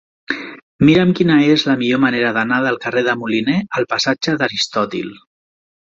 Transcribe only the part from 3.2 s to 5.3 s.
Moliné al passatge d'Aristòtil.